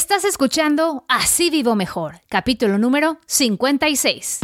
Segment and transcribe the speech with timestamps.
[0.00, 4.38] Estás escuchando Así Vivo Mejor, capítulo número 56.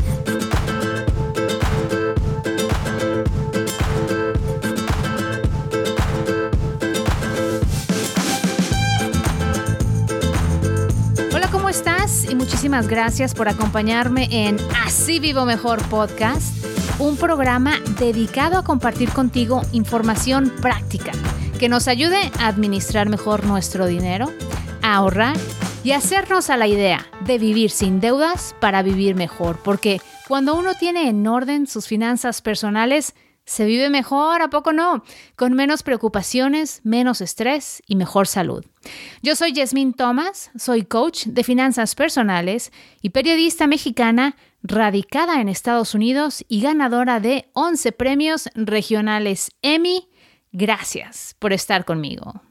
[11.34, 12.26] Hola, ¿cómo estás?
[12.30, 16.54] Y muchísimas gracias por acompañarme en Así Vivo Mejor podcast,
[16.98, 21.12] un programa dedicado a compartir contigo información práctica
[21.58, 24.30] que nos ayude a administrar mejor nuestro dinero
[24.94, 25.36] ahorrar
[25.82, 30.74] y hacernos a la idea de vivir sin deudas para vivir mejor, porque cuando uno
[30.74, 35.04] tiene en orden sus finanzas personales, se vive mejor, ¿a poco no?
[35.36, 38.64] Con menos preocupaciones, menos estrés y mejor salud.
[39.22, 42.72] Yo soy Yasmín Thomas, soy coach de finanzas personales
[43.02, 50.08] y periodista mexicana radicada en Estados Unidos y ganadora de 11 premios regionales Emmy.
[50.50, 52.45] Gracias por estar conmigo.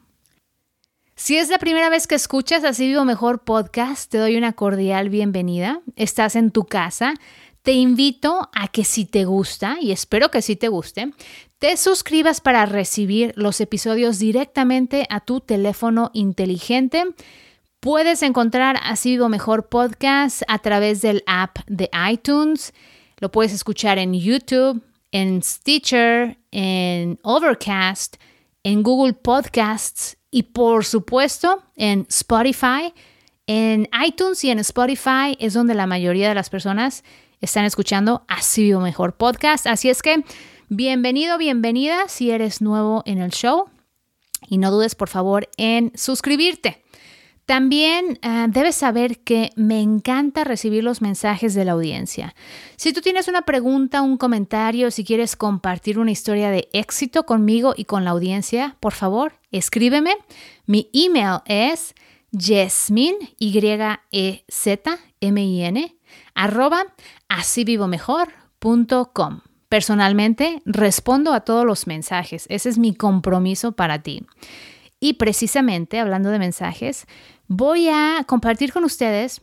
[1.17, 5.07] Si es la primera vez que escuchas Así Vivo Mejor podcast, te doy una cordial
[5.07, 5.79] bienvenida.
[5.95, 7.13] Estás en tu casa.
[7.62, 11.13] Te invito a que si te gusta, y espero que sí te guste,
[11.57, 17.05] te suscribas para recibir los episodios directamente a tu teléfono inteligente.
[17.79, 22.73] Puedes encontrar Así Vivo Mejor podcast a través del app de iTunes.
[23.20, 28.18] Lo puedes escuchar en YouTube, en Stitcher, en Overcast,
[28.63, 32.93] en Google Podcasts y por supuesto en Spotify.
[33.47, 37.05] En iTunes y en Spotify es donde la mayoría de las personas
[37.39, 39.65] están escuchando Así o Mejor Podcast.
[39.65, 40.25] Así es que
[40.67, 43.69] bienvenido, bienvenida si eres nuevo en el show.
[44.49, 46.83] Y no dudes por favor en suscribirte.
[47.45, 52.35] También uh, debes saber que me encanta recibir los mensajes de la audiencia.
[52.75, 57.73] Si tú tienes una pregunta, un comentario, si quieres compartir una historia de éxito conmigo
[57.77, 60.17] y con la audiencia, por favor, escríbeme.
[60.65, 61.93] Mi email es
[62.31, 63.57] yesmin, y
[64.12, 65.95] e z m i n
[66.34, 66.94] arroba.
[69.69, 72.46] Personalmente respondo a todos los mensajes.
[72.50, 74.25] Ese es mi compromiso para ti.
[75.00, 77.06] Y precisamente, hablando de mensajes,
[77.47, 79.41] voy a compartir con ustedes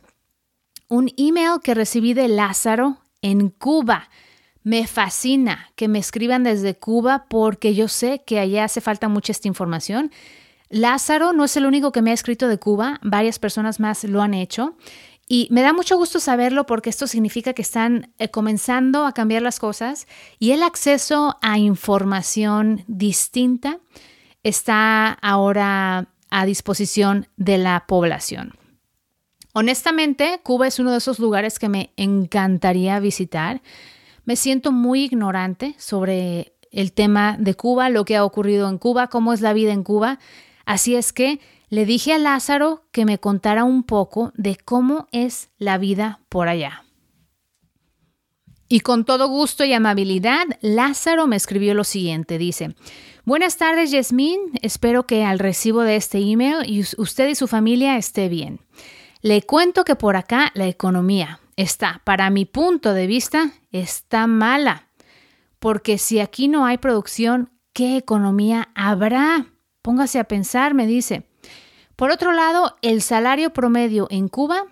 [0.89, 4.09] un email que recibí de Lázaro en Cuba.
[4.63, 9.31] Me fascina que me escriban desde Cuba porque yo sé que allá hace falta mucha
[9.31, 10.11] esta información.
[10.69, 14.21] Lázaro no es el único que me ha escrito de Cuba, varias personas más lo
[14.21, 14.75] han hecho.
[15.27, 19.41] Y me da mucho gusto saberlo porque esto significa que están eh, comenzando a cambiar
[19.41, 20.07] las cosas
[20.37, 23.79] y el acceso a información distinta
[24.43, 28.53] está ahora a disposición de la población.
[29.53, 33.61] Honestamente, Cuba es uno de esos lugares que me encantaría visitar.
[34.25, 39.07] Me siento muy ignorante sobre el tema de Cuba, lo que ha ocurrido en Cuba,
[39.07, 40.19] cómo es la vida en Cuba.
[40.65, 41.39] Así es que
[41.69, 46.47] le dije a Lázaro que me contara un poco de cómo es la vida por
[46.47, 46.83] allá.
[48.69, 52.37] Y con todo gusto y amabilidad, Lázaro me escribió lo siguiente.
[52.37, 52.75] Dice,
[53.25, 54.39] Buenas tardes, Yasmín.
[54.61, 58.61] Espero que al recibo de este email usted y su familia esté bien.
[59.21, 64.89] Le cuento que por acá la economía está, para mi punto de vista, está mala.
[65.59, 69.47] Porque si aquí no hay producción, ¿qué economía habrá?
[69.81, 71.27] Póngase a pensar, me dice.
[71.95, 74.65] Por otro lado, el salario promedio en Cuba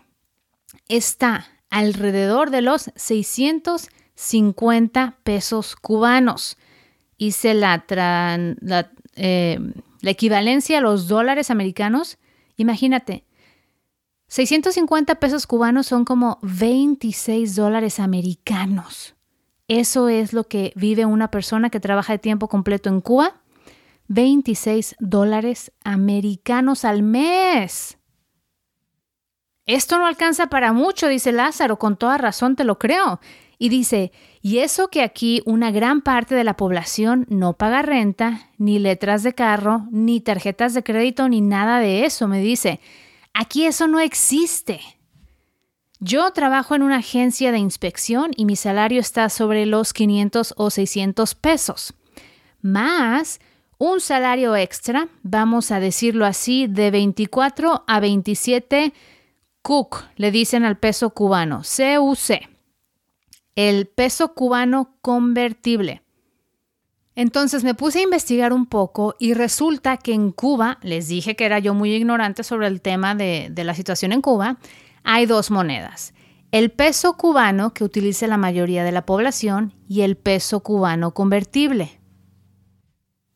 [0.87, 6.57] está alrededor de los 650 pesos cubanos
[7.21, 7.85] hice la,
[9.15, 9.59] eh,
[10.01, 12.17] la, equivalencia a los dólares americanos,
[12.57, 13.25] imagínate,
[14.31, 19.13] 650 pesos cubanos son como 26 dólares americanos.
[19.67, 23.41] Eso es lo que vive una persona que trabaja de tiempo completo en Cuba.
[24.07, 27.97] 26 dólares americanos al mes.
[29.65, 33.19] Esto no alcanza para mucho, dice Lázaro, con toda razón te lo creo.
[33.57, 38.49] Y dice, y eso que aquí una gran parte de la población no paga renta,
[38.57, 42.79] ni letras de carro, ni tarjetas de crédito, ni nada de eso, me dice.
[43.33, 44.81] Aquí eso no existe.
[45.99, 50.69] Yo trabajo en una agencia de inspección y mi salario está sobre los 500 o
[50.69, 51.93] 600 pesos.
[52.61, 53.39] Más
[53.77, 58.93] un salario extra, vamos a decirlo así, de 24 a 27
[59.61, 62.51] CUC, le dicen al peso cubano, CUC
[63.55, 66.01] el peso cubano convertible.
[67.15, 71.45] Entonces me puse a investigar un poco y resulta que en Cuba, les dije que
[71.45, 74.57] era yo muy ignorante sobre el tema de, la situación en Cuba,
[75.03, 76.13] hay dos monedas.
[76.51, 81.99] El peso cubano que utiliza la mayoría de la población y el peso cubano convertible.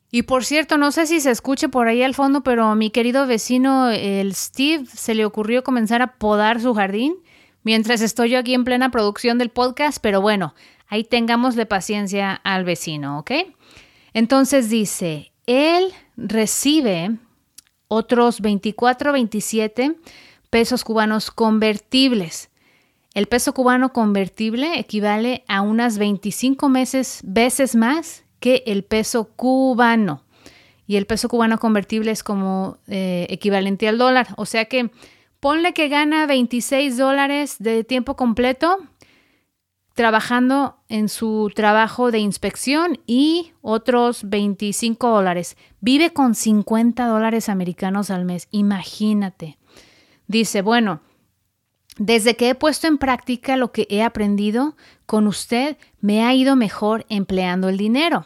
[0.10, 2.90] Y por cierto, no sé si se escuche por ahí al fondo, pero a mi
[2.90, 7.16] querido vecino, el Steve, se le ocurrió comenzar a podar su jardín
[7.64, 10.54] mientras estoy yo aquí en plena producción del podcast, pero bueno,
[10.88, 13.32] ahí tengámosle paciencia al vecino, ¿ok?
[14.14, 17.18] Entonces dice, él recibe
[17.88, 19.96] otros 24, 27
[20.50, 22.50] pesos cubanos convertibles.
[23.14, 30.24] El peso cubano convertible equivale a unas 25 meses, veces más que el peso cubano.
[30.88, 34.28] Y el peso cubano convertible es como eh, equivalente al dólar.
[34.38, 34.92] O sea que
[35.40, 38.78] ponle que gana 26 dólares de tiempo completo
[39.96, 45.58] trabajando en su trabajo de inspección y otros 25 dólares.
[45.80, 48.50] Vive con 50 dólares americanos al mes.
[48.52, 49.58] Imagínate.
[50.28, 51.00] Dice, bueno,
[51.98, 54.76] desde que he puesto en práctica lo que he aprendido
[55.06, 58.26] con usted, me ha ido mejor empleando el dinero.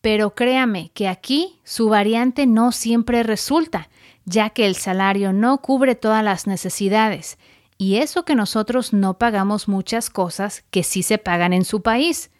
[0.00, 3.90] Pero créame que aquí su variante no siempre resulta,
[4.24, 7.36] ya que el salario no cubre todas las necesidades.
[7.78, 12.30] Y eso que nosotros no pagamos muchas cosas que sí se pagan en su país.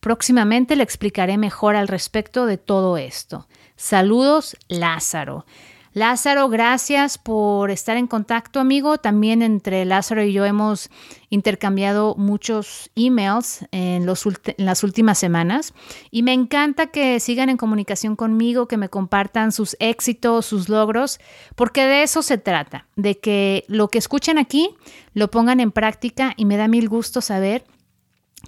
[0.00, 3.46] Próximamente le explicaré mejor al respecto de todo esto.
[3.76, 5.44] Saludos, Lázaro.
[5.92, 8.98] Lázaro, gracias por estar en contacto, amigo.
[8.98, 10.88] También entre Lázaro y yo hemos
[11.30, 15.74] intercambiado muchos emails en, las últimas semanas
[16.12, 21.18] y me encanta que sigan en comunicación conmigo, que me compartan sus éxitos, sus logros,
[21.56, 24.76] porque de eso se trata, de que lo que escuchen aquí
[25.12, 27.64] lo pongan en práctica y me da mil gusto saber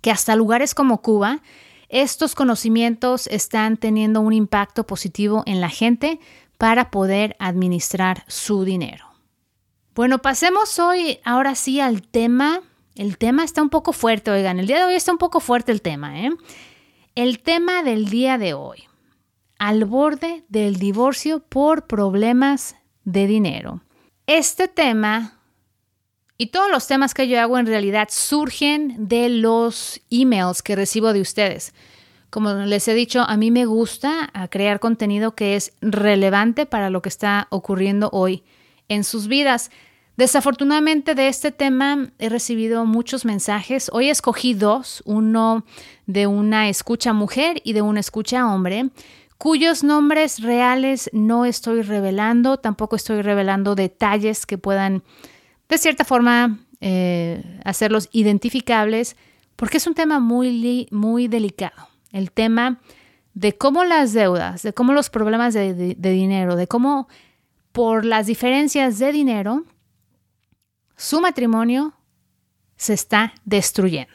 [0.00, 1.42] que hasta lugares como Cuba,
[1.88, 6.20] estos conocimientos están teniendo un impacto positivo en la gente
[6.62, 9.04] para poder administrar su dinero.
[9.96, 12.60] Bueno, pasemos hoy ahora sí al tema.
[12.94, 15.72] El tema está un poco fuerte, oigan, el día de hoy está un poco fuerte
[15.72, 16.30] el tema, ¿eh?
[17.16, 18.84] El tema del día de hoy,
[19.58, 23.82] al borde del divorcio por problemas de dinero.
[24.28, 25.40] Este tema
[26.38, 31.12] y todos los temas que yo hago en realidad surgen de los emails que recibo
[31.12, 31.74] de ustedes.
[32.32, 37.02] Como les he dicho, a mí me gusta crear contenido que es relevante para lo
[37.02, 38.42] que está ocurriendo hoy
[38.88, 39.70] en sus vidas.
[40.16, 43.90] Desafortunadamente de este tema he recibido muchos mensajes.
[43.92, 45.66] Hoy escogí dos, uno
[46.06, 48.88] de una escucha mujer y de una escucha hombre,
[49.36, 55.02] cuyos nombres reales no estoy revelando, tampoco estoy revelando detalles que puedan
[55.68, 59.16] de cierta forma eh, hacerlos identificables,
[59.54, 62.80] porque es un tema muy, muy delicado el tema
[63.34, 67.08] de cómo las deudas, de cómo los problemas de, dinero, de cómo
[67.72, 69.64] por las diferencias de dinero,
[70.96, 71.94] su matrimonio
[72.76, 74.12] se está destruyendo.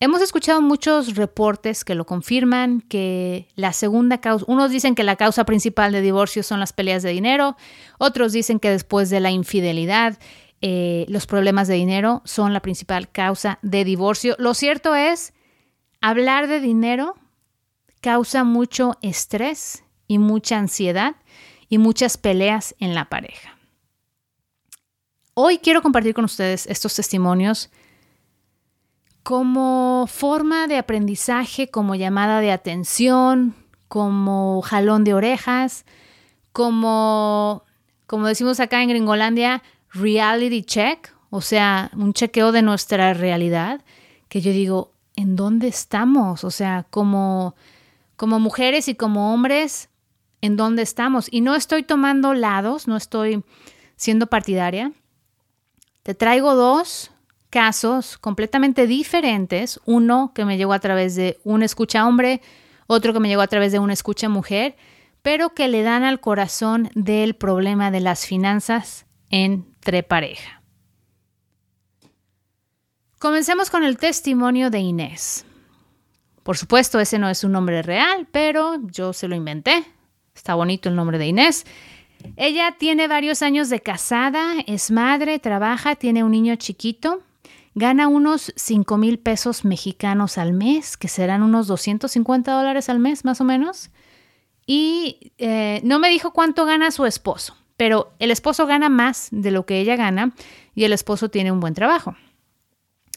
[0.00, 5.14] Hemos escuchado muchos reportes que lo confirman, que la segunda causa, unos dicen que la
[5.14, 7.56] causa principal de divorcio son las peleas de dinero,
[7.98, 10.18] otros dicen que después de la infidelidad,
[10.60, 14.34] eh, los problemas de dinero son la principal causa de divorcio.
[14.38, 15.34] Lo cierto es
[16.04, 17.14] Hablar de dinero
[18.00, 21.14] causa mucho estrés y mucha ansiedad
[21.68, 23.56] y muchas peleas en la pareja.
[25.34, 27.70] Hoy quiero compartir con ustedes estos testimonios
[29.22, 33.54] como forma de aprendizaje, como llamada de atención,
[33.86, 35.84] como jalón de orejas,
[36.52, 37.62] como,
[38.08, 39.62] como decimos acá en Gringolandia,
[39.92, 43.84] reality check, o sea, un chequeo de nuestra realidad,
[44.28, 47.54] que yo digo, en dónde estamos, o sea, como,
[48.16, 49.88] como mujeres y como hombres,
[50.40, 51.28] en dónde estamos.
[51.30, 53.44] Y no estoy tomando lados, no estoy
[53.96, 54.92] siendo partidaria.
[56.02, 57.12] Te traigo dos
[57.50, 62.40] casos completamente diferentes, uno que me llegó a través de una escucha hombre,
[62.86, 64.74] otro que me llegó a través de una escucha mujer,
[65.20, 70.61] pero que le dan al corazón del problema de las finanzas entre pareja.
[73.22, 75.46] Comencemos con el testimonio de Inés.
[76.42, 79.84] Por supuesto, ese no es un nombre real, pero yo se lo inventé.
[80.34, 81.64] Está bonito el nombre de Inés.
[82.36, 87.22] Ella tiene varios años de casada, es madre, trabaja, tiene un niño chiquito,
[87.76, 93.24] gana unos 5 mil pesos mexicanos al mes, que serán unos 250 dólares al mes
[93.24, 93.90] más o menos.
[94.66, 99.52] Y eh, no me dijo cuánto gana su esposo, pero el esposo gana más de
[99.52, 100.32] lo que ella gana
[100.74, 102.16] y el esposo tiene un buen trabajo.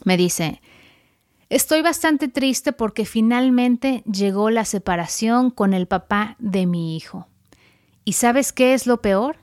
[0.06, 0.62] Me dice,
[1.50, 7.28] estoy bastante triste porque finalmente llegó la separación con el papá de mi hijo.
[8.06, 9.38] ¿Y sabes qué es lo peor?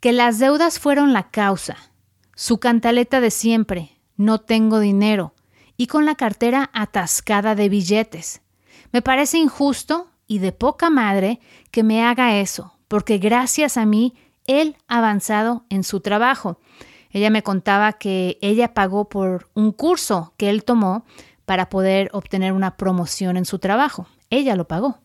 [0.00, 1.78] Que las deudas fueron la causa.
[2.34, 5.34] Su cantaleta de siempre, no tengo dinero,
[5.78, 8.42] y con la cartera atascada de billetes.
[8.92, 14.14] Me parece injusto y de poca madre que me haga eso, porque gracias a mí
[14.46, 16.60] él ha avanzado en su trabajo.
[17.10, 21.04] Ella me contaba que ella pagó por un curso que él tomó
[21.44, 24.06] para poder obtener una promoción en su trabajo.
[24.30, 24.98] Ella lo pagó.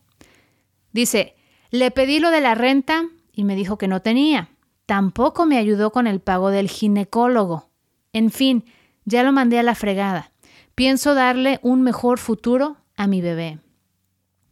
[0.92, 1.36] Dice,
[1.70, 4.50] le pedí lo de la renta y me dijo que no tenía.
[4.86, 7.70] Tampoco me ayudó con el pago del ginecólogo.
[8.12, 8.66] En fin,
[9.06, 10.32] ya lo mandé a la fregada.
[10.76, 13.60] Pienso darle un mejor futuro a mi bebé.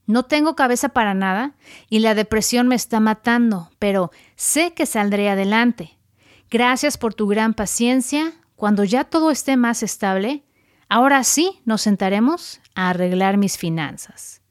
[0.06, 1.53] No tengo cabeza para nada
[1.89, 5.99] y la depresión me está matando, pero sé que saldré adelante.
[6.50, 8.34] Gracias por tu gran paciencia.
[8.56, 10.44] Cuando ya todo esté más estable,
[10.89, 14.41] ahora sí nos sentaremos a arreglar mis finanzas.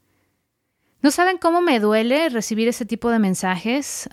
[1.03, 4.09] No saben cómo me duele recibir ese tipo de mensajes,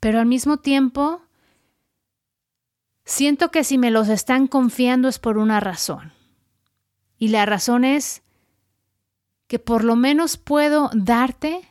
[0.00, 1.22] pero al mismo tiempo
[3.04, 6.12] siento que si me los están confiando es por una razón.
[7.18, 8.22] Y la razón es
[9.46, 11.68] que por lo menos puedo darte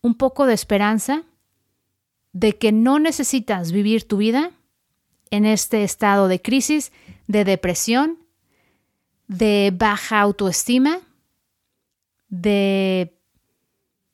[0.00, 1.22] un poco de esperanza
[2.32, 4.52] de que no necesitas vivir tu vida
[5.30, 6.92] en este estado de crisis,
[7.26, 8.18] de depresión,
[9.28, 11.00] de baja autoestima,
[12.28, 13.18] de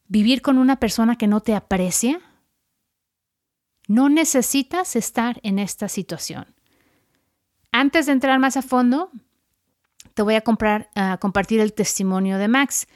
[0.07, 2.21] vivir con una persona que no te aprecia.
[3.87, 6.55] No necesitas estar en esta situación.
[7.73, 9.11] Antes de entrar más a fondo,
[10.15, 12.89] te voy a, compartir el testimonio de Max.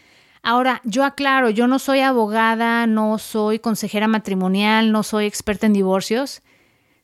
[0.42, 5.72] Ahora, yo aclaro, yo no soy abogada, no soy consejera matrimonial, no soy experta en
[5.72, 6.42] divorcios.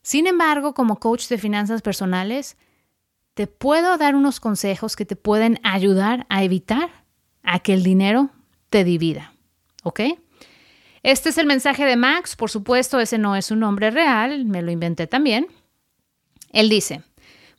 [0.03, 2.57] Sin embargo, como coach de finanzas personales,
[3.35, 6.91] te puedo dar unos consejos que te pueden ayudar a evitar
[7.45, 8.31] a que el dinero
[8.71, 9.33] te divida.
[9.85, 10.01] ¿Ok?
[11.05, 14.63] Este es el mensaje de Max, por supuesto, ese no es un nombre real, me
[14.63, 15.47] lo inventé también.
[16.51, 17.03] Él dice,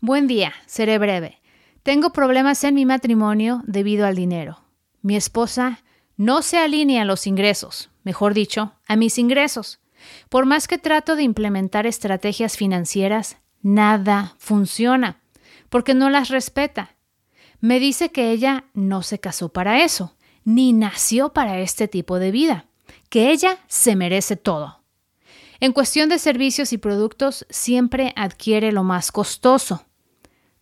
[0.01, 1.39] buen día, seré breve.
[1.83, 4.59] Tengo problemas en mi matrimonio debido al dinero.
[5.01, 5.83] Mi esposa
[6.17, 9.79] no se alinea a los ingresos, mejor dicho, a mis ingresos.
[10.29, 15.21] Por más que trato de implementar estrategias financieras, nada funciona,
[15.69, 16.95] porque no las respeta.
[17.61, 22.31] Me dice que ella no se casó para eso, ni nació para este tipo de
[22.31, 22.65] vida,
[23.09, 24.79] que ella se merece todo.
[25.59, 29.85] En cuestión de servicios y productos, siempre adquiere lo más costoso.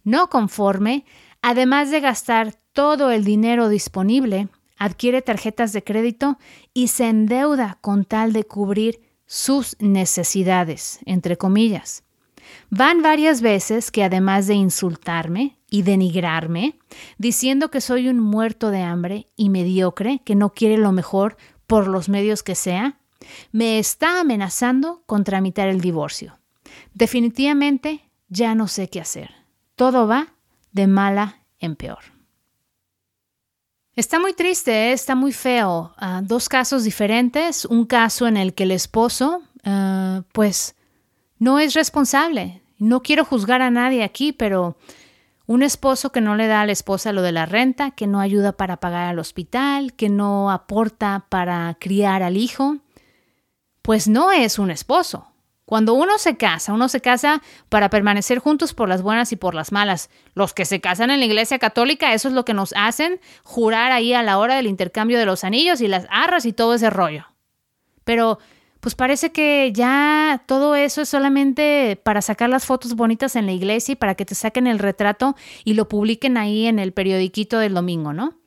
[0.03, 1.05] No conforme,
[1.41, 6.37] además de gastar todo el dinero disponible, adquiere tarjetas de crédito
[6.75, 12.03] y se endeuda con tal de cubrir sus necesidades, entre comillas.
[12.69, 16.77] Van varias veces que además de insultarme y denigrarme,
[17.17, 21.87] diciendo que soy un muerto de hambre y mediocre, que no quiere lo mejor por
[21.87, 22.99] los medios que sea,
[23.51, 26.37] me está amenazando con tramitar el divorcio.
[26.93, 29.31] Definitivamente ya no sé qué hacer.
[29.75, 30.35] Todo va
[30.73, 32.16] de mala en peor.
[33.97, 34.91] Está muy triste, ¿eh?
[34.91, 35.91] está muy feo.
[35.97, 37.65] Ah, dos casos diferentes.
[37.65, 40.75] Un caso en el que el esposo, ah, pues,
[41.39, 42.61] no es responsable.
[42.77, 44.77] No quiero juzgar a nadie aquí, pero
[45.47, 48.19] un esposo que no le da a la esposa lo de la renta, que no
[48.19, 52.77] ayuda para pagar al hospital, que no aporta para criar al hijo,
[53.81, 55.31] pues no es un esposo.
[55.67, 59.53] Cuando uno se casa, uno se casa para permanecer juntos por las buenas y por
[59.53, 60.09] las malas.
[60.33, 63.91] Los que se casan en la iglesia católica, eso es lo que nos hacen jurar
[63.91, 66.89] ahí a la hora del intercambio de los anillos y las arras y todo ese
[66.89, 67.25] rollo.
[68.05, 68.39] Pero
[68.79, 73.51] pues parece que ya todo eso es solamente para sacar las fotos bonitas en la
[73.51, 77.59] iglesia y para que te saquen el retrato y lo publiquen ahí en el periodiquito
[77.59, 78.37] del domingo, ¿no?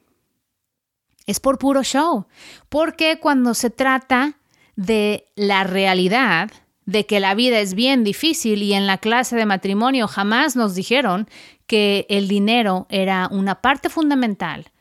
[1.26, 2.24] Es por puro show.
[2.70, 4.38] Porque cuando se trata
[4.74, 6.50] de la realidad,
[6.86, 10.74] de que la vida es bien difícil y en la clase de matrimonio jamás nos
[10.74, 11.28] dijeron
[11.66, 14.72] que el dinero era una parte fundamental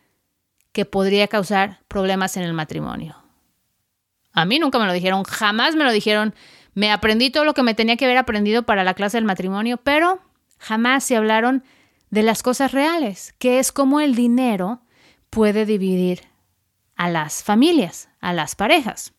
[0.71, 3.15] que podría causar problemas en el matrimonio.
[4.31, 6.33] A mí nunca me lo dijeron, jamás me lo dijeron.
[6.73, 9.77] Me aprendí todo lo que me tenía que haber aprendido para la clase del matrimonio,
[9.77, 10.21] pero
[10.57, 11.63] jamás se hablaron
[12.09, 14.81] de las cosas reales, que es cómo el dinero
[15.29, 16.21] puede dividir
[16.95, 19.13] a las familias, a las parejas.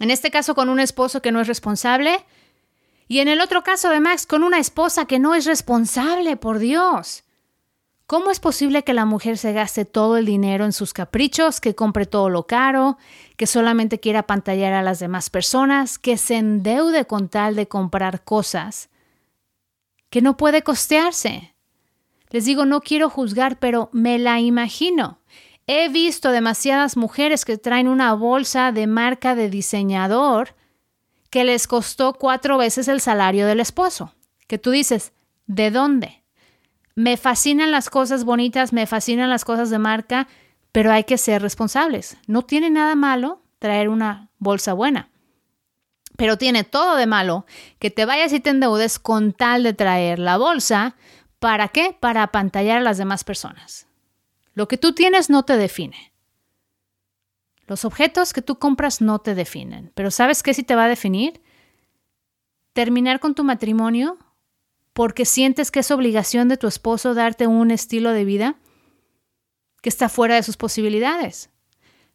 [0.00, 2.24] En este caso con un esposo que no es responsable
[3.06, 7.22] y en el otro caso de con una esposa que no es responsable, por Dios.
[8.06, 11.76] ¿Cómo es posible que la mujer se gaste todo el dinero en sus caprichos, que
[11.76, 12.98] compre todo lo caro,
[13.36, 18.24] que solamente quiera pantallar a las demás personas, que se endeude con tal de comprar
[18.24, 18.88] cosas
[20.08, 21.54] que no puede costearse?
[22.30, 25.19] Les digo, no quiero juzgar, pero me la imagino.
[25.72, 30.56] He visto demasiadas mujeres que traen una bolsa de marca de diseñador
[31.30, 34.12] que les costó cuatro veces el salario del esposo.
[34.48, 35.12] Que tú dices,
[35.46, 36.24] ¿de dónde?
[36.96, 40.26] Me fascinan las cosas bonitas, me fascinan las cosas de marca,
[40.72, 42.16] pero hay que ser responsables.
[42.26, 45.08] No tiene nada malo traer una bolsa buena,
[46.16, 47.46] pero tiene todo de malo
[47.78, 50.96] que te vayas y te endeudes con tal de traer la bolsa.
[51.38, 51.96] ¿Para qué?
[52.00, 53.86] Para apantallar a las demás personas.
[54.54, 56.12] Lo que tú tienes no te define.
[57.66, 60.88] Los objetos que tú compras no te definen, pero ¿sabes qué sí te va a
[60.88, 61.40] definir?
[62.72, 64.18] Terminar con tu matrimonio
[64.92, 68.56] porque sientes que es obligación de tu esposo darte un estilo de vida
[69.82, 71.50] que está fuera de sus posibilidades.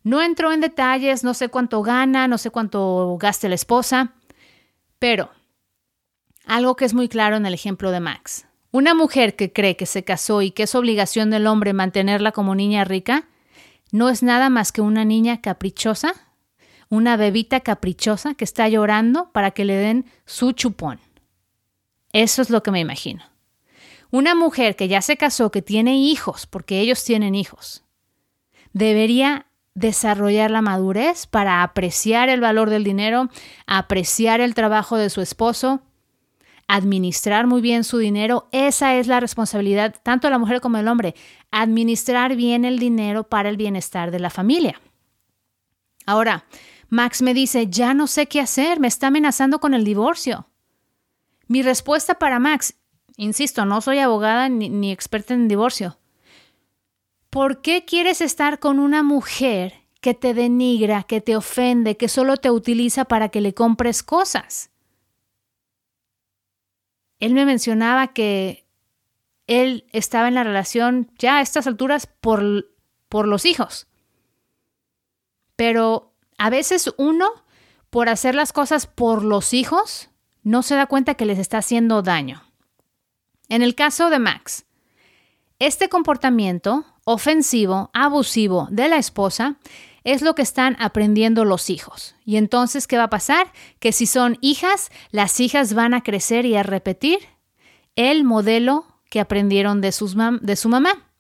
[0.04, 4.14] No entro en detalles, no sé cuánto gana, no sé cuánto gaste la esposa,
[5.00, 5.32] pero
[6.46, 8.46] algo que es muy claro en el ejemplo de Max.
[8.76, 12.56] Una mujer que cree que se casó y que es obligación del hombre mantenerla como
[12.56, 13.26] niña rica,
[13.94, 16.14] no es nada más que una niña caprichosa,
[16.90, 21.00] una bebita caprichosa que está llorando para que le den su chupón.
[22.12, 23.24] Eso es lo que me imagino.
[24.12, 27.86] Una mujer que ya se casó, que tiene hijos, porque ellos tienen hijos,
[28.74, 33.30] debería desarrollar la madurez para apreciar el valor del dinero,
[33.68, 35.82] apreciar el trabajo de su esposo,
[36.68, 38.48] administrar muy bien su dinero.
[38.52, 41.16] Esa es la responsabilidad tanto de la mujer como del hombre,
[41.52, 44.80] administrar bien el dinero para el bienestar de la familia.
[46.06, 46.46] Ahora,
[46.90, 50.48] Max me dice, ya no sé qué hacer, me está amenazando con el divorcio.
[51.48, 52.76] Mi respuesta para Max,
[53.18, 55.98] insisto, no soy abogada ni, experta en divorcio.
[57.30, 62.38] ¿Por qué quieres estar con una mujer que te denigra, que te ofende, que solo
[62.38, 64.72] te utiliza para que le compres cosas?
[67.20, 68.66] Él me mencionaba que
[69.48, 72.68] él estaba en la relación ya a estas alturas por,
[73.10, 73.88] por los hijos.
[75.56, 77.28] Pero a veces uno,
[77.90, 80.10] por hacer las cosas por los hijos,
[80.44, 82.44] no se da cuenta que les está haciendo daño.
[83.50, 84.66] En el caso de Max,
[85.60, 89.58] este comportamiento ofensivo, abusivo de la esposa
[90.06, 92.16] es lo que están aprendiendo los hijos.
[92.24, 93.52] Y entonces, ¿qué va a pasar?
[93.80, 97.20] Que si son hijas, las hijas van a crecer y a repetir
[97.96, 101.12] el modelo que aprendieron de, sus de su mamá.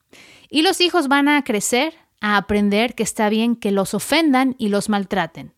[0.49, 4.69] Y los hijos van a crecer a aprender que está bien que los ofendan y
[4.69, 5.53] los maltraten.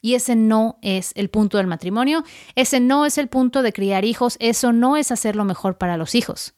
[0.00, 2.24] Y ese no es el punto del matrimonio,
[2.56, 5.96] ese no es el punto de criar hijos, eso no es hacer lo mejor para
[5.96, 6.54] los hijos.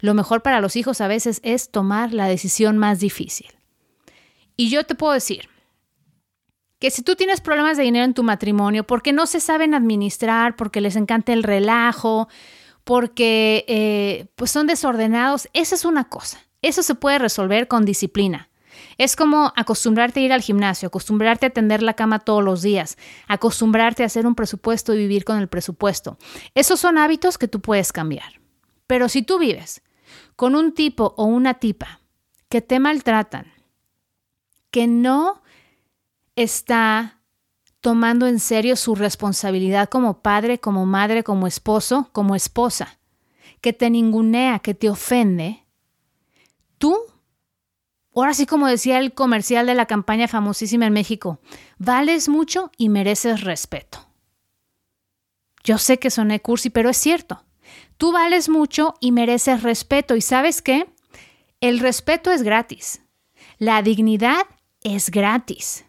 [0.00, 3.48] Lo mejor para los hijos a veces es tomar la decisión más difícil.
[4.56, 5.50] Y yo te puedo decir
[6.78, 10.56] que si tú tienes problemas de dinero en tu matrimonio porque no se saben administrar,
[10.56, 12.28] porque les encanta el relajo,
[12.84, 16.40] porque eh, pues son desordenados, esa es una cosa.
[16.62, 18.50] Eso se puede resolver con disciplina.
[18.98, 22.96] Es como acostumbrarte a ir al gimnasio, acostumbrarte a tender la cama todos los días,
[23.26, 26.18] acostumbrarte a hacer un presupuesto y vivir con el presupuesto.
[26.54, 28.40] Esos son hábitos que tú puedes cambiar.
[28.86, 29.82] Pero si tú vives
[30.34, 32.00] con un tipo o una tipa
[32.48, 33.52] que te maltratan,
[34.70, 35.42] que no
[36.36, 37.20] está
[37.80, 42.98] tomando en serio su responsabilidad como padre, como madre, como esposo, como esposa,
[43.60, 45.64] que te ningunea, que te ofende,
[46.78, 46.96] tú
[48.16, 51.38] Ahora sí, como decía el comercial de la campaña famosísima en México,
[51.76, 54.08] vales mucho y mereces respeto.
[55.62, 57.44] Yo sé que soné cursi, pero es cierto.
[57.98, 60.16] Tú vales mucho y mereces respeto.
[60.16, 60.88] ¿Y sabes qué?
[61.60, 63.02] El respeto es gratis.
[63.58, 64.46] La dignidad
[64.82, 65.84] es gratis.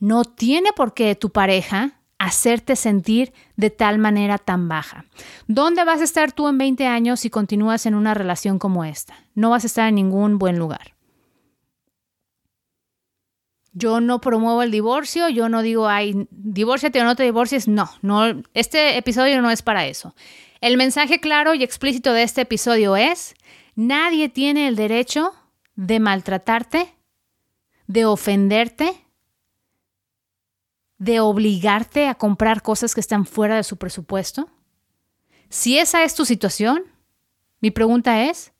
[0.00, 5.06] No tiene por qué tu pareja hacerte sentir de tal manera tan baja.
[5.46, 9.14] ¿Dónde vas a estar tú en 20 años si continúas en una relación como esta?
[9.34, 10.94] No vas a estar en ningún buen lugar.
[13.72, 17.68] Yo no promuevo el divorcio, yo no digo, ay, divórciate o no te divorcies.
[17.68, 20.14] No, no, este episodio no es para eso.
[20.60, 23.34] El mensaje claro y explícito de este episodio es,
[23.76, 25.32] nadie tiene el derecho
[25.74, 26.94] de maltratarte,
[27.86, 29.06] de ofenderte,
[31.00, 34.50] de obligarte a comprar cosas que están fuera de su presupuesto?
[35.48, 36.84] Si esa es tu situación,
[37.60, 38.52] mi pregunta es,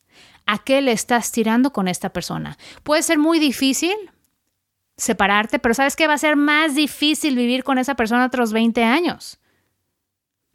[0.46, 2.56] ¿a qué le estás tirando con esta persona?
[2.82, 3.94] Puede ser muy difícil
[4.96, 6.06] separarte, pero ¿sabes qué?
[6.06, 9.38] Va a ser más difícil vivir con esa persona otros 20 años.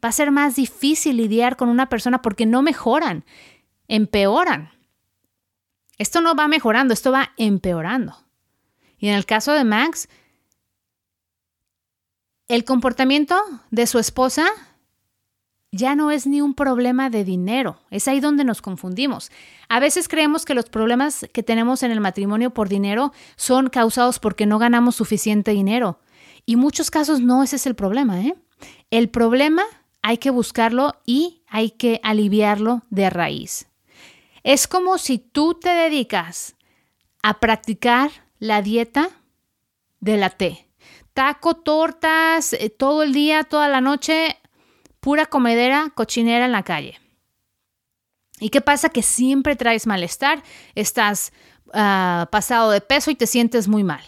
[0.04, 3.26] Va a ser más difícil lidiar con una persona porque no mejoran,
[3.88, 4.72] empeoran.
[6.00, 8.18] Esto no va mejorando, esto va empeorando.
[8.98, 10.10] Y en el caso de Max,
[12.48, 13.36] el comportamiento
[13.72, 14.46] de su esposa
[15.72, 17.80] ya no es ni un problema de dinero.
[17.90, 19.30] Es ahí donde nos confundimos.
[19.68, 24.20] A veces creemos que los problemas que tenemos en el matrimonio por dinero son causados
[24.20, 26.00] porque no ganamos suficiente dinero.
[26.46, 28.22] Y muchos casos no ese es el problema.
[28.22, 28.36] ¿eh?
[28.90, 29.64] El problema
[30.02, 33.68] hay que buscarlo y hay que aliviarlo de raíz.
[34.44, 36.56] Es como si tú te dedicas
[37.22, 39.10] a practicar la dieta
[40.00, 40.68] de la T.
[41.16, 44.38] Taco, tortas, eh, todo el día, toda la noche,
[45.00, 47.00] pura comedera, cochinera en la calle.
[48.42, 48.90] ¿Y qué pasa?
[48.90, 50.44] Que siempre traes malestar,
[50.76, 51.32] estás
[51.74, 54.04] ah, pasado de peso y te sientes muy mal.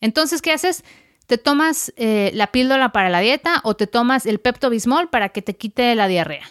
[0.00, 0.84] Entonces, ¿qué haces?
[1.26, 5.28] ¿Te tomas eh, la píldora para la dieta o te tomas el Pepto Bismol para
[5.28, 6.48] que te quite la diarrea?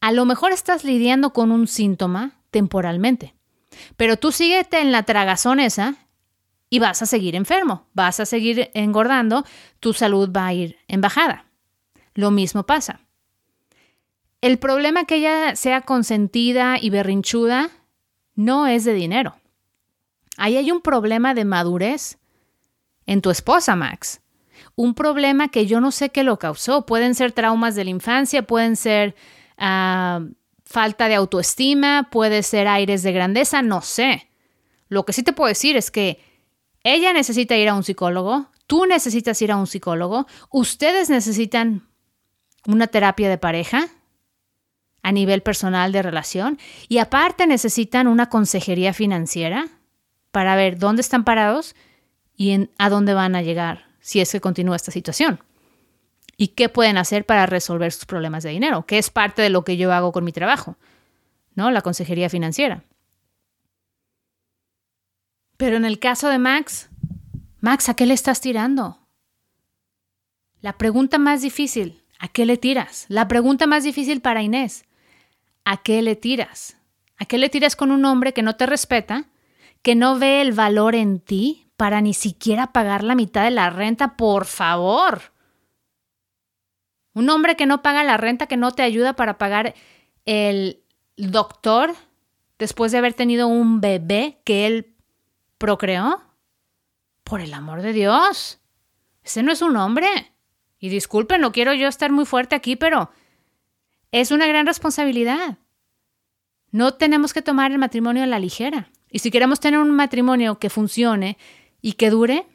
[0.00, 3.34] A lo mejor estás lidiando con un síntoma temporalmente,
[3.96, 6.05] pero tú síguete en la tragazón esa
[6.68, 9.44] y vas a seguir enfermo, vas a seguir engordando,
[9.80, 11.46] tu salud va a ir en bajada.
[12.14, 13.00] Lo mismo pasa.
[14.40, 17.70] El problema que ella sea consentida y berrinchuda
[18.34, 19.36] no es de dinero.
[20.36, 22.18] Ahí hay un problema de madurez
[23.06, 24.20] en tu esposa, Max.
[24.74, 26.84] Un problema que yo no sé qué lo causó.
[26.84, 29.14] Pueden ser traumas de la infancia, pueden ser
[29.56, 30.20] ah,
[30.64, 34.28] falta de autoestima, puede ser aires de grandeza, no sé.
[34.88, 36.20] Lo que sí te puedo decir es que
[36.94, 41.88] ella necesita ir a un psicólogo, tú necesitas ir a un psicólogo, ustedes necesitan
[42.64, 43.88] una terapia de pareja
[45.02, 49.68] a nivel personal de relación y aparte necesitan una consejería financiera
[50.30, 51.74] para ver dónde están parados
[52.36, 55.40] y a dónde van a llegar si es que continúa esta situación.
[56.36, 59.64] Y qué pueden hacer para resolver sus problemas de dinero, que es parte de lo
[59.64, 60.76] que yo hago con mi trabajo,
[61.56, 61.72] ¿no?
[61.72, 62.84] La consejería financiera.
[65.56, 66.88] Pero en el caso de Max,
[67.60, 68.98] Max, ¿a qué le estás tirando?
[70.60, 73.06] La pregunta más difícil, ¿a qué le tiras?
[73.08, 74.84] La pregunta más difícil para Inés,
[75.64, 76.76] ¿a qué le tiras?
[77.18, 79.24] ¿A qué le tiras con un hombre que no te respeta,
[79.82, 83.70] que no ve el valor en ti para ni siquiera pagar la mitad de la
[83.70, 84.16] renta?
[84.16, 85.32] Por favor.
[87.14, 89.74] Un hombre que no paga la renta, que no te ayuda para pagar
[90.26, 90.82] el
[91.16, 91.94] doctor
[92.58, 94.95] después de haber tenido un bebé que él
[95.58, 96.22] procreó?
[97.24, 98.60] Por el amor de Dios.
[99.22, 100.32] Ese no es un hombre.
[100.78, 103.10] Y disculpen, no quiero yo estar muy fuerte aquí, pero
[104.12, 105.58] es una gran responsabilidad.
[106.70, 108.90] No tenemos que tomar el matrimonio a la ligera.
[109.10, 111.38] Y si queremos tener un matrimonio que funcione
[111.80, 112.46] y que dure,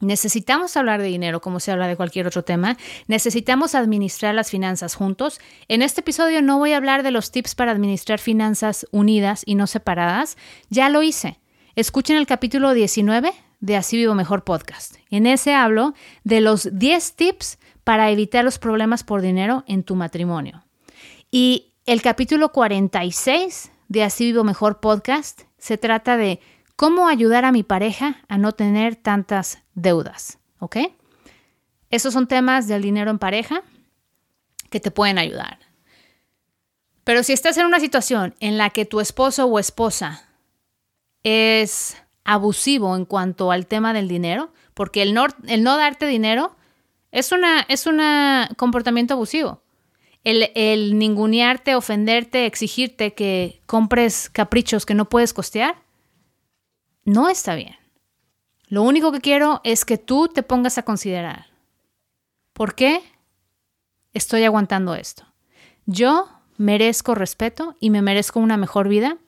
[0.00, 2.76] necesitamos hablar de dinero como se habla de cualquier otro tema.
[3.06, 5.40] Necesitamos administrar las finanzas juntos.
[5.68, 9.54] En este episodio no voy a hablar de los tips para administrar finanzas unidas y
[9.54, 10.36] no separadas.
[10.68, 11.38] Ya lo hice.
[11.76, 14.94] Escuchen el capítulo 19 de Así Vivo Mejor Podcast.
[15.10, 15.92] En ese hablo
[16.24, 20.64] de los 10 tips para evitar los problemas por dinero en tu matrimonio.
[21.30, 26.40] Y el capítulo 46 de Así Vivo Mejor Podcast se trata de
[26.76, 30.38] cómo ayudar a mi pareja a no tener tantas deudas.
[30.60, 30.78] ¿Ok?
[31.90, 33.60] Esos son temas del dinero en pareja
[34.70, 35.58] que te pueden ayudar.
[37.04, 40.25] Pero si estás en una situación en la que tu esposo o esposa
[41.26, 46.54] es abusivo en cuanto al tema del dinero, porque el no, el no darte dinero
[47.10, 49.60] es un es una comportamiento abusivo.
[50.22, 55.82] El, el ningunearte, ofenderte, exigirte que compres caprichos que no puedes costear,
[57.04, 57.74] no está bien.
[58.68, 61.46] Lo único que quiero es que tú te pongas a considerar,
[62.52, 63.02] ¿por qué
[64.12, 65.24] estoy aguantando esto?
[65.86, 69.18] Yo merezco respeto y me merezco una mejor vida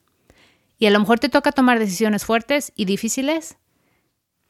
[0.79, 3.59] y a lo mejor te toca tomar decisiones fuertes y difíciles,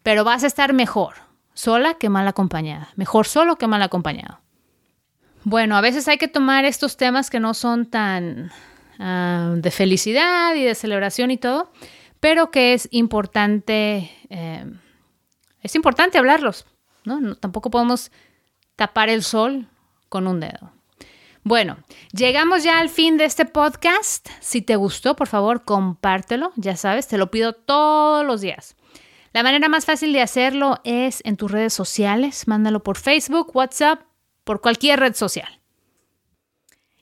[0.02, 1.14] pero vas a estar mejor
[1.54, 2.90] sola que mal acompañada.
[2.96, 4.40] Mejor solo que mal acompañado.
[5.44, 8.52] Bueno, a veces hay que tomar estos temas que no son tan
[8.98, 11.72] ah, de felicidad y de celebración y todo,
[12.20, 14.64] pero que es importante, eh,
[15.62, 16.66] es importante hablarlos.
[17.04, 17.34] ¿no?
[17.36, 18.12] Tampoco podemos
[18.76, 19.66] tapar el sol
[20.08, 20.77] con un dedo.
[21.48, 21.78] Bueno,
[22.12, 24.28] llegamos ya al fin de este podcast.
[24.38, 26.52] Si te gustó, por favor, compártelo.
[26.56, 28.76] Ya sabes, te lo pido todos los días.
[29.32, 32.48] La manera más fácil de hacerlo es en tus redes sociales.
[32.48, 34.02] Mándalo por Facebook, WhatsApp,
[34.44, 35.48] por cualquier red social.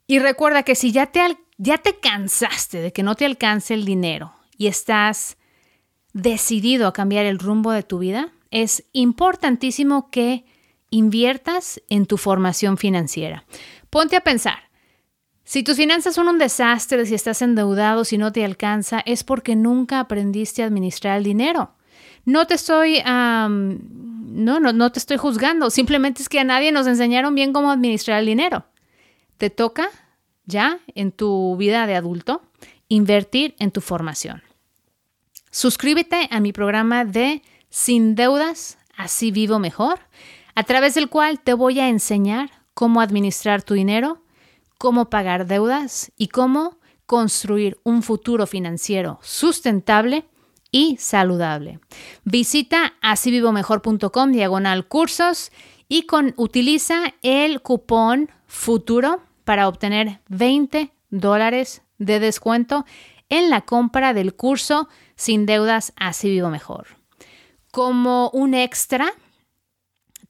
[0.07, 3.85] Y recuerda que si ya te, ya te cansaste de que no te alcance el
[3.85, 5.39] dinero y estás
[6.13, 10.45] decidido a cambiar el rumbo de tu vida, es importantísimo que
[10.91, 13.45] inviertas en tu formación financiera.
[13.97, 14.59] Ponte a pensar,
[15.43, 19.57] si tus finanzas son un desastre, si estás endeudado, si no te alcanza, es porque
[19.57, 21.71] nunca aprendiste a administrar el dinero.
[22.27, 26.87] No te estoy, no, no, no te estoy juzgando, simplemente es que a nadie nos
[26.87, 28.67] enseñaron bien cómo administrar el dinero.
[29.39, 29.89] Te toca
[30.45, 32.43] ya en tu vida de adulto
[32.89, 34.43] invertir en tu formación.
[35.51, 40.01] Suscríbete a mi programa de Sin deudas, así vivo mejor,
[40.55, 44.21] a través del cual te voy a enseñar cómo administrar tu dinero,
[44.77, 50.27] cómo pagar deudas y cómo construir un futuro financiero sustentable
[50.71, 51.81] y saludable.
[52.25, 55.53] Visita asivivomejor.com diagonal cursos
[55.89, 62.85] y con, utiliza el cupón futuro para obtener 20 dólares de descuento
[63.31, 66.89] en la compra del curso Sin deudas, así vivo mejor.
[67.71, 69.15] Como un extra,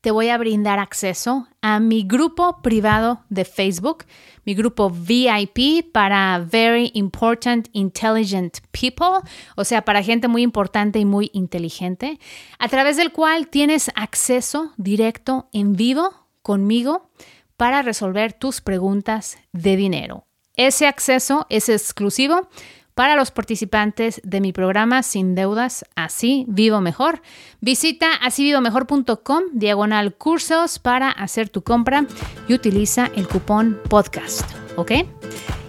[0.06, 4.04] te voy a brindar acceso a mi grupo privado de Facebook,
[4.44, 11.04] mi grupo VIP para Very Important Intelligent People, o sea, para gente muy importante y
[11.04, 12.20] muy inteligente,
[12.60, 17.10] a través del cual tienes acceso directo en vivo conmigo
[17.56, 20.24] para resolver tus preguntas de dinero.
[20.54, 22.48] Ese acceso es exclusivo
[22.96, 27.20] para los participantes de mi programa Sin Deudas, Así Vivo Mejor.
[27.60, 32.06] Visita asívivomejor.com, diagonal cursos para hacer tu compra
[32.48, 34.92] y utiliza el cupón podcast, ¿ok?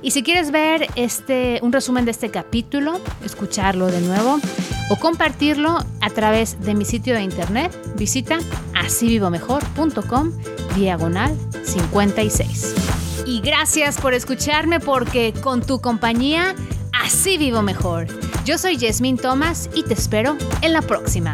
[0.02, 4.40] Y si quieres ver este, un resumen de este capítulo, escucharlo de nuevo
[4.90, 8.38] o compartirlo a través de mi sitio de internet, visita
[8.74, 10.32] asívivomejor.com,
[10.78, 11.36] diagonal
[11.66, 12.97] 56.
[13.26, 16.56] Y gracias por escucharme porque con tu compañía
[17.04, 18.08] Así vivo mejor.
[18.44, 21.32] Yo soy Jasmine Thomas y te espero en la próxima.